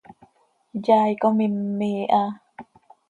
[0.85, 2.23] Yaai com immii ha.